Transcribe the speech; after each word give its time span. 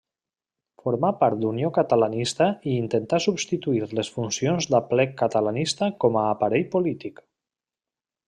Formà 0.85 1.09
part 1.17 1.35
d'Unió 1.41 1.67
Catalanista 1.75 2.47
i 2.71 2.73
intentà 2.85 3.19
substituir 3.25 3.85
les 3.99 4.11
funcions 4.15 4.69
d'Aplec 4.75 5.15
Catalanista 5.21 5.91
com 6.05 6.19
a 6.23 6.25
aparell 6.33 6.67
polític. 6.79 7.25